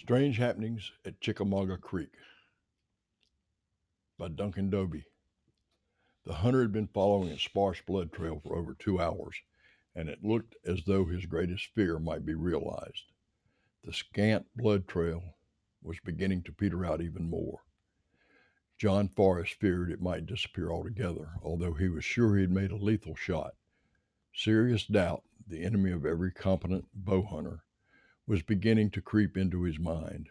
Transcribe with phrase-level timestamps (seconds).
[0.00, 2.14] Strange Happenings at Chickamauga Creek
[4.16, 5.04] by Duncan Dobie.
[6.24, 9.36] The hunter had been following a sparse blood trail for over two hours,
[9.94, 13.12] and it looked as though his greatest fear might be realized.
[13.84, 15.36] The scant blood trail
[15.82, 17.60] was beginning to peter out even more.
[18.78, 22.76] John Forrest feared it might disappear altogether, although he was sure he had made a
[22.76, 23.54] lethal shot.
[24.34, 27.64] Serious doubt, the enemy of every competent bow hunter,
[28.30, 30.28] was beginning to creep into his mind.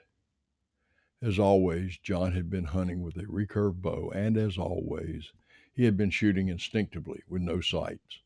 [1.21, 5.33] As always, John had been hunting with a recurve bow, and as always,
[5.73, 8.21] he had been shooting instinctively with no sights.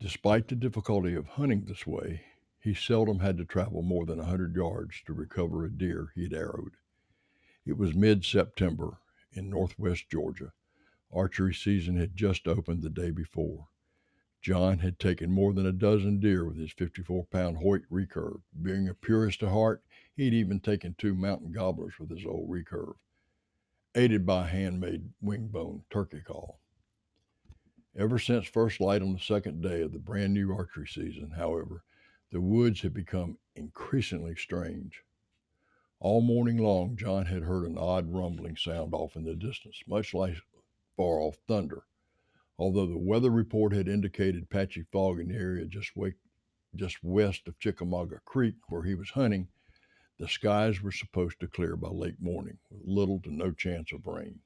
[0.00, 2.22] Despite the difficulty of hunting this way,
[2.58, 6.22] he seldom had to travel more than a hundred yards to recover a deer he
[6.22, 6.78] had arrowed.
[7.66, 8.96] It was mid September
[9.30, 10.54] in northwest Georgia.
[11.12, 13.68] Archery season had just opened the day before.
[14.44, 18.42] John had taken more than a dozen deer with his 54 pound Hoyt recurve.
[18.60, 19.82] Being a purist at heart,
[20.14, 22.96] he'd even taken two mountain gobblers with his old recurve,
[23.94, 26.60] aided by a handmade wingbone turkey call.
[27.96, 31.82] Ever since first light on the second day of the brand new archery season, however,
[32.30, 35.04] the woods had become increasingly strange.
[36.00, 40.12] All morning long, John had heard an odd rumbling sound off in the distance, much
[40.12, 40.36] like
[40.98, 41.84] far off thunder.
[42.58, 46.14] Although the weather report had indicated patchy fog in the area just, wake,
[46.74, 49.48] just west of Chickamauga Creek, where he was hunting,
[50.18, 54.06] the skies were supposed to clear by late morning, with little to no chance of
[54.06, 54.40] rain.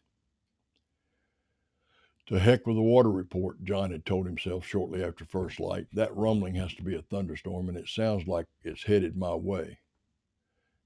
[2.29, 5.87] To heck with the water report, John had told himself shortly after first light.
[5.93, 9.79] That rumbling has to be a thunderstorm, and it sounds like it's headed my way.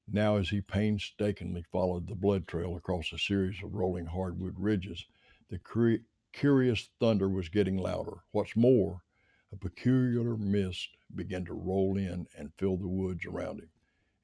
[0.06, 5.05] Now, as he painstakingly followed the blood trail across a series of rolling hardwood ridges,
[5.48, 8.25] the cre- curious thunder was getting louder.
[8.30, 9.02] What's more,
[9.52, 13.70] a peculiar mist began to roll in and fill the woods around him.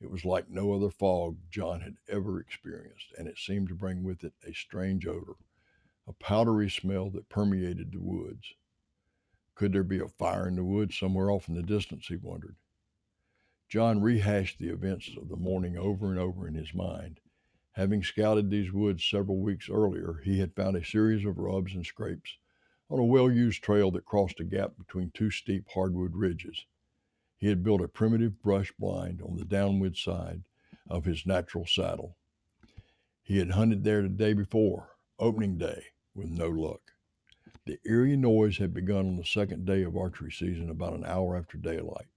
[0.01, 4.05] It was like no other fog John had ever experienced, and it seemed to bring
[4.05, 5.35] with it a strange odor,
[6.07, 8.55] a powdery smell that permeated the woods.
[9.55, 12.57] Could there be a fire in the woods somewhere off in the distance, he wondered.
[13.69, 17.21] John rehashed the events of the morning over and over in his mind,
[17.79, 21.87] Having scouted these woods several weeks earlier, he had found a series of rubs and
[21.87, 22.37] scrapes
[22.91, 26.67] on a well used trail that crossed a gap between two steep hardwood ridges.
[27.37, 30.43] He had built a primitive brush blind on the downwind side
[30.91, 32.17] of his natural saddle.
[33.23, 35.85] He had hunted there the day before, opening day,
[36.17, 36.81] with no luck.
[37.65, 41.37] The eerie noise had begun on the second day of archery season about an hour
[41.37, 42.09] after daylight.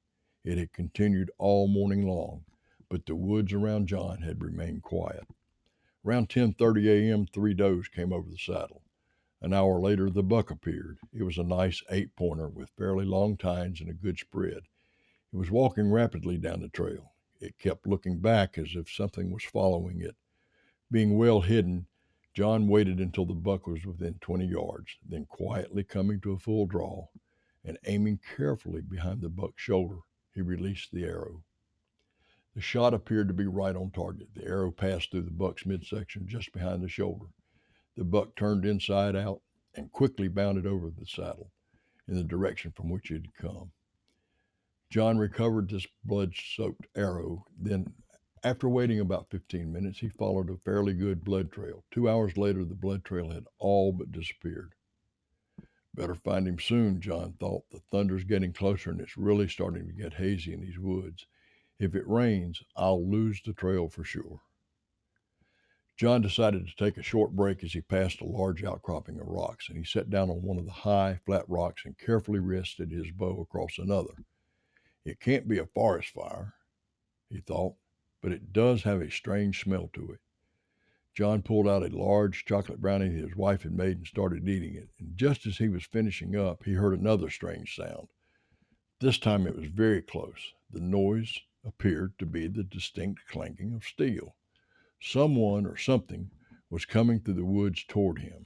[0.43, 2.45] It had continued all morning long,
[2.89, 5.28] but the woods around John had remained quiet.
[6.03, 8.84] Around 10:30 a.m., three does came over the saddle.
[9.41, 10.97] An hour later, the buck appeared.
[11.13, 14.63] It was a nice eight-pointer with fairly long tines and a good spread.
[15.31, 17.13] It was walking rapidly down the trail.
[17.40, 20.16] It kept looking back as if something was following it.
[20.90, 21.88] Being well hidden,
[22.34, 26.66] John waited until the buck was within 20 yards, then quietly coming to a full
[26.66, 27.07] draw
[27.63, 30.00] and aiming carefully behind the buck's shoulder,
[30.34, 31.44] he released the arrow.
[32.53, 34.28] The shot appeared to be right on target.
[34.35, 37.28] The arrow passed through the buck's midsection just behind the shoulder.
[37.95, 39.41] The buck turned inside out
[39.73, 41.51] and quickly bounded over the saddle
[42.07, 43.72] in the direction from which it had come.
[44.90, 47.45] John recovered this blood soaked arrow.
[47.57, 47.94] Then,
[48.44, 51.85] after waiting about 15 minutes, he followed a fairly good blood trail.
[51.91, 54.73] Two hours later, the blood trail had all but disappeared.
[55.94, 57.69] Better find him soon, John thought.
[57.69, 61.25] The thunder's getting closer and it's really starting to get hazy in these woods.
[61.81, 64.42] If it rains, I'll lose the trail for sure.
[65.97, 69.68] John decided to take a short break as he passed a large outcropping of rocks,
[69.68, 73.09] and he sat down on one of the high, flat rocks and carefully rested his
[73.09, 74.14] bow across another.
[75.06, 76.53] It can't be a forest fire,
[77.31, 77.74] he thought,
[78.22, 80.20] but it does have a strange smell to it.
[81.16, 84.90] John pulled out a large chocolate brownie his wife had made and started eating it.
[85.00, 88.09] And just as he was finishing up, he heard another strange sound.
[89.00, 90.53] This time it was very close.
[90.70, 94.35] The noise appeared to be the distinct clanking of steel.
[94.99, 96.31] Someone or something
[96.69, 98.46] was coming through the woods toward him.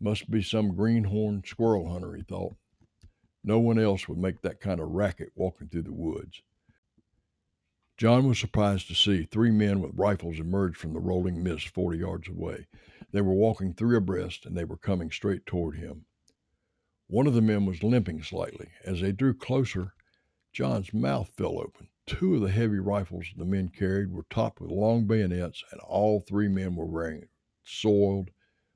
[0.00, 2.56] Must be some greenhorn squirrel hunter, he thought.
[3.44, 6.42] No one else would make that kind of racket walking through the woods.
[7.96, 11.98] John was surprised to see three men with rifles emerge from the rolling mist 40
[11.98, 12.66] yards away.
[13.12, 16.06] They were walking three abreast and they were coming straight toward him.
[17.06, 18.70] One of the men was limping slightly.
[18.84, 19.92] As they drew closer,
[20.52, 21.88] John's mouth fell open.
[22.06, 26.20] Two of the heavy rifles the men carried were topped with long bayonets, and all
[26.20, 27.28] three men were wearing
[27.62, 28.30] soiled,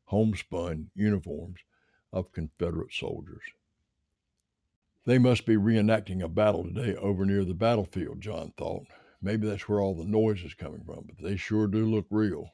[0.04, 1.58] homespun uniforms
[2.12, 3.42] of Confederate soldiers.
[5.04, 8.86] They must be reenacting a battle today over near the battlefield, John thought.
[9.20, 12.52] Maybe that's where all the noise is coming from, but they sure do look real.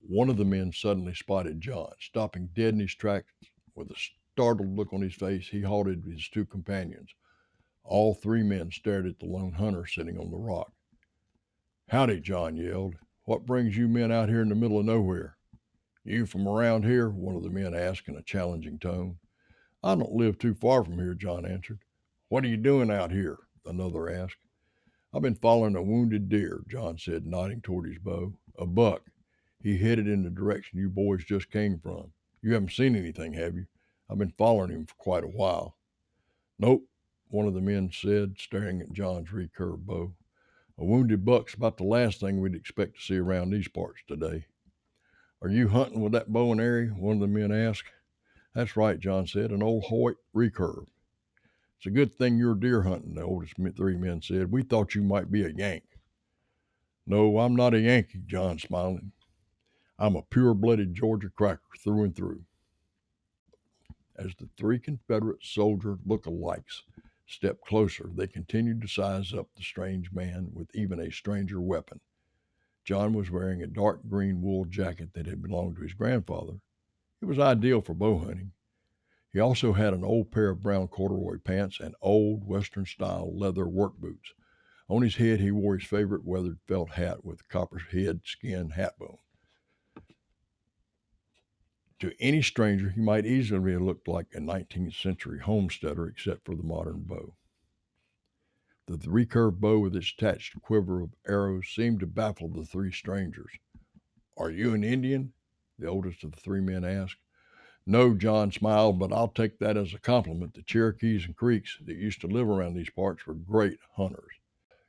[0.00, 1.92] One of the men suddenly spotted John.
[2.00, 3.32] Stopping dead in his tracks
[3.74, 3.96] with a
[4.32, 7.10] startled look on his face, he halted his two companions.
[7.84, 10.72] All three men stared at the lone hunter sitting on the rock.
[11.88, 12.94] Howdy, John yelled.
[13.24, 15.36] What brings you men out here in the middle of nowhere?
[16.04, 17.08] You from around here?
[17.08, 19.18] One of the men asked in a challenging tone.
[19.84, 21.80] I don't live too far from here, John answered.
[22.28, 23.38] What are you doing out here?
[23.66, 24.38] Another asked.
[25.14, 28.32] I've been following a wounded deer, John said, nodding toward his bow.
[28.58, 29.02] A buck.
[29.62, 32.12] He headed in the direction you boys just came from.
[32.40, 33.66] You haven't seen anything, have you?
[34.10, 35.76] I've been following him for quite a while.
[36.58, 36.84] Nope,
[37.32, 40.12] one of the men said, staring at John's recurve bow.
[40.78, 44.44] A wounded buck's about the last thing we'd expect to see around these parts today.
[45.40, 46.88] Are you hunting with that bow and arrow?
[46.88, 47.90] One of the men asked.
[48.54, 50.86] That's right, John said, an old Hoyt recurve.
[51.78, 54.52] It's a good thing you're deer hunting, the oldest three men said.
[54.52, 55.84] We thought you might be a Yank.
[57.06, 59.12] No, I'm not a Yankee, John smiling.
[59.98, 62.42] I'm a pure blooded Georgia cracker through and through.
[64.16, 66.82] As the three Confederate soldier look-alikes
[67.26, 72.00] stepped closer, they continued to size up the strange man with even a stranger weapon.
[72.84, 76.60] John was wearing a dark green wool jacket that had belonged to his grandfather.
[77.20, 78.52] It was ideal for bow hunting.
[79.32, 83.66] He also had an old pair of brown corduroy pants and old Western style leather
[83.66, 84.34] work boots.
[84.88, 88.98] On his head, he wore his favorite weathered felt hat with copper head skin hat
[88.98, 89.18] bone.
[92.02, 96.56] To any stranger, he might easily have looked like a 19th century homesteader, except for
[96.56, 97.36] the modern bow.
[98.88, 103.52] The recurved bow with its attached quiver of arrows seemed to baffle the three strangers.
[104.36, 105.32] Are you an Indian?
[105.78, 107.20] The oldest of the three men asked.
[107.86, 110.54] No, John smiled, but I'll take that as a compliment.
[110.54, 114.40] The Cherokees and Creeks that used to live around these parts were great hunters.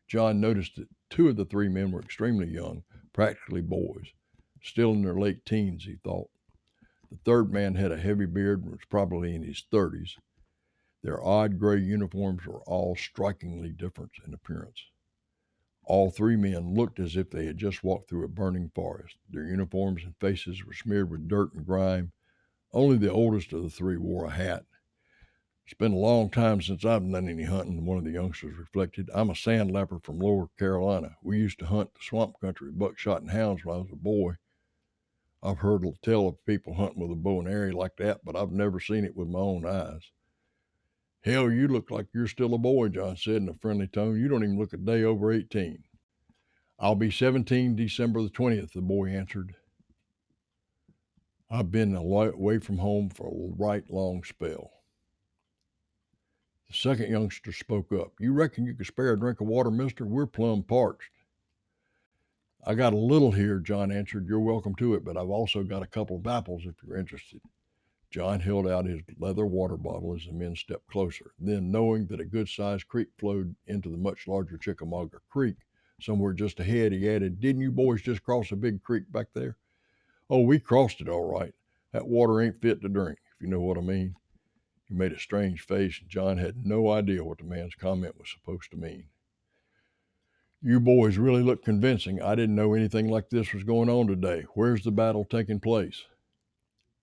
[0.08, 4.08] John noticed that two of the three men were extremely young, practically boys.
[4.64, 6.32] Still in their late teens, he thought.
[7.14, 10.18] The third man had a heavy beard and was probably in his thirties.
[11.04, 14.88] Their odd gray uniforms were all strikingly different in appearance.
[15.84, 19.18] All three men looked as if they had just walked through a burning forest.
[19.30, 22.14] Their uniforms and faces were smeared with dirt and grime,
[22.72, 24.66] only the oldest of the three wore a hat.
[25.66, 29.12] It's been a long time since I've done any hunting, one of the youngsters reflected.
[29.14, 31.16] I'm a sand sandlapper from Lower Carolina.
[31.22, 34.38] We used to hunt the swamp country, buckshot and hounds when I was a boy.
[35.46, 38.52] I've heard tell of people hunting with a bow and arrow like that, but I've
[38.52, 40.10] never seen it with my own eyes.
[41.26, 44.18] Hell, you look like you're still a boy, John said in a friendly tone.
[44.20, 45.84] You don't even look a day over 18.
[46.80, 49.56] I'll be 17 December the 20th, the boy answered.
[51.52, 54.72] I've been away from home for a right long spell.
[56.68, 58.14] The second youngster spoke up.
[58.20, 60.06] You reckon you could spare a drink of water, mister?
[60.06, 61.10] We're plumb parched.
[62.66, 64.26] I got a little here, John answered.
[64.26, 67.42] You're welcome to it, but I've also got a couple of apples if you're interested.
[68.10, 71.32] John held out his leather water bottle as the men stepped closer.
[71.38, 75.56] Then, knowing that a good sized creek flowed into the much larger Chickamauga Creek
[76.00, 79.58] somewhere just ahead, he added, Didn't you boys just cross a big creek back there?
[80.30, 81.54] Oh, we crossed it all right.
[81.92, 84.16] That water ain't fit to drink, if you know what I mean.
[84.86, 88.32] He made a strange face, and John had no idea what the man's comment was
[88.32, 89.08] supposed to mean.
[90.64, 92.22] You boys really look convincing.
[92.22, 94.46] I didn't know anything like this was going on today.
[94.54, 96.04] Where's the battle taking place?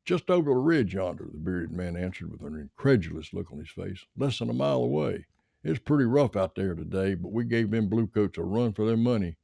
[0.04, 3.70] Just over the ridge yonder, the bearded man answered with an incredulous look on his
[3.70, 4.06] face.
[4.16, 5.26] Less than a mile away.
[5.62, 8.96] It's pretty rough out there today, but we gave them bluecoats a run for their
[8.96, 9.36] money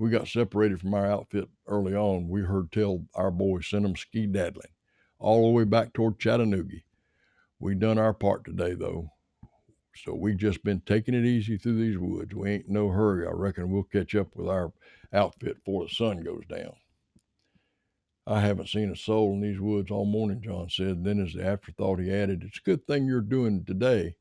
[0.00, 2.26] we got separated from our outfit early on.
[2.26, 4.70] We heard tell our boys sent them ski daddling
[5.18, 6.78] all the way back toward Chattanooga.
[7.58, 9.12] We done our part today though.
[10.04, 12.34] So we've just been taking it easy through these woods.
[12.34, 13.26] We ain't no hurry.
[13.26, 14.72] I reckon we'll catch up with our
[15.12, 16.72] outfit before the sun goes down.
[18.26, 21.04] I haven't seen a soul in these woods all morning, John said.
[21.04, 24.16] Then, as the afterthought, he added, It's a good thing you're doing today.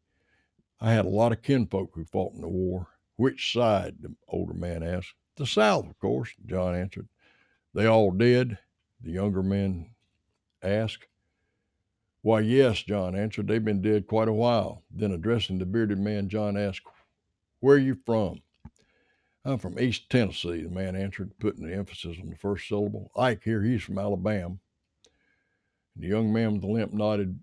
[0.82, 2.88] I had a lot of kinfolk who fought in the war.
[3.18, 3.98] Which side?
[4.02, 5.14] the older man asked.
[5.36, 7.08] The South, of course, John answered.
[7.74, 8.58] They all dead?
[9.02, 9.92] The younger man
[10.64, 11.08] asked.
[12.22, 13.48] Why, yes, John answered.
[13.48, 14.84] They've been dead quite a while.
[14.92, 16.86] Then, addressing the bearded man, John asked,
[17.62, 18.42] Where are you from?
[19.46, 23.10] I'm from East Tennessee, the man answered, putting the emphasis on the first syllable.
[23.16, 24.58] Ike here, he's from Alabama.
[25.96, 27.40] The young man with the limp nodded.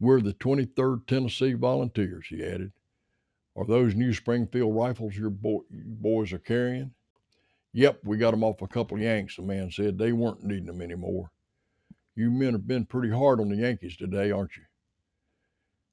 [0.00, 2.72] We're the 23rd Tennessee Volunteers, he added.
[3.54, 6.92] Are those new Springfield rifles your, boy, boys are carrying?
[7.72, 9.96] Yep, we got 'em off a couple of Yanks, the man said.
[9.96, 11.30] They weren't needing 'em anymore.
[12.14, 14.64] You men have been pretty hard on the Yankees today, aren't you?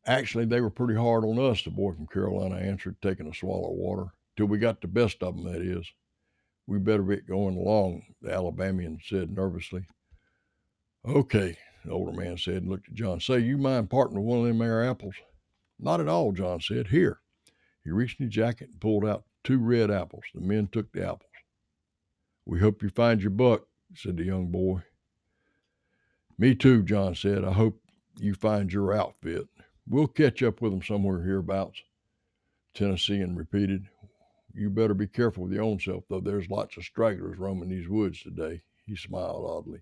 [0.05, 3.71] Actually, they were pretty hard on us, the boy from Carolina answered, taking a swallow
[3.71, 4.13] of water.
[4.35, 5.91] till we got the best of 'em, that is.
[6.65, 9.85] We better be going along, the Alabamian said nervously.
[11.05, 13.19] Okay, the older man said and looked at John.
[13.19, 15.15] Say, you mind parting with one of them there apples?
[15.77, 16.87] Not at all, John said.
[16.87, 17.19] Here.
[17.83, 20.25] He reached in his jacket and pulled out two red apples.
[20.33, 21.31] The men took the apples.
[22.45, 24.83] We hope you find your buck, said the young boy.
[26.39, 27.43] Me too, John said.
[27.43, 27.81] I hope
[28.17, 29.49] you find your outfit.
[29.85, 31.81] We'll catch up with them somewhere hereabouts.
[32.73, 33.89] Tennessean repeated.
[34.53, 37.89] You better be careful with your own self, though there's lots of stragglers roaming these
[37.89, 38.61] woods today.
[38.85, 39.81] He smiled oddly.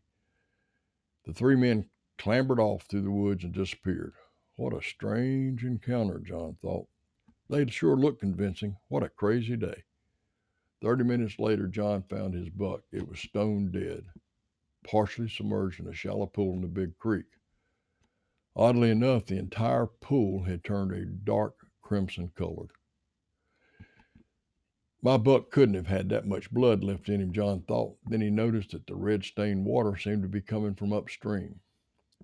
[1.26, 4.14] The three men clambered off through the woods and disappeared.
[4.56, 6.88] What a strange encounter, John thought.
[7.52, 8.78] They'd sure looked convincing.
[8.88, 9.84] What a crazy day.
[10.82, 12.82] Thirty minutes later, John found his buck.
[12.92, 14.06] It was stone dead,
[14.88, 17.26] partially submerged in a shallow pool in the big creek.
[18.56, 22.68] Oddly enough, the entire pool had turned a dark crimson color.
[25.02, 27.98] My buck couldn't have had that much blood left in him, John thought.
[28.08, 31.60] Then he noticed that the red stained water seemed to be coming from upstream.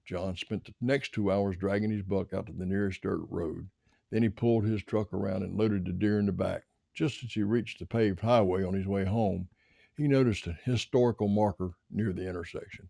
[0.05, 3.69] John spent the next two hours dragging his buck out to the nearest dirt road.
[4.09, 6.63] Then he pulled his truck around and loaded the deer in the back.
[6.93, 9.47] Just as he reached the paved highway on his way home,
[9.95, 12.89] he noticed a historical marker near the intersection.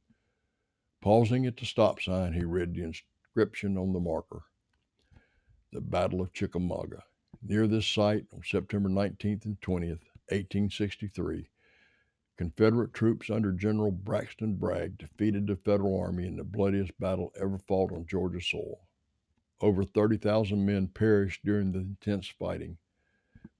[1.01, 4.43] Pausing at the stop sign, he read the inscription on the marker
[5.73, 7.03] The Battle of Chickamauga.
[7.41, 11.49] Near this site, on September 19th and 20th, 1863,
[12.37, 17.57] Confederate troops under General Braxton Bragg defeated the Federal Army in the bloodiest battle ever
[17.57, 18.87] fought on Georgia soil.
[19.61, 22.77] Over 30,000 men perished during the intense fighting.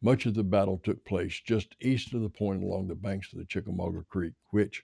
[0.04, 3.40] Much of the battle took place just east of the point along the banks of
[3.40, 4.84] the Chickamauga Creek, which,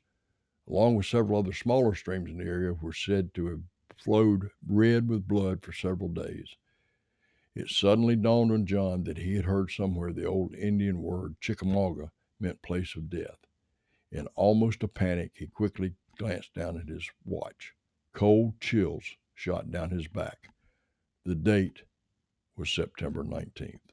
[0.65, 3.61] along with several other smaller streams in the area, were said to have
[3.97, 6.55] flowed red with blood for several days.
[7.53, 12.13] It suddenly dawned on John that he had heard somewhere the old Indian word Chickamauga
[12.39, 13.45] meant place of death.
[14.13, 17.73] In almost a panic, he quickly glanced down at his watch.
[18.13, 20.47] Cold chills shot down his back.
[21.25, 21.83] The date
[22.55, 23.88] was September 19th.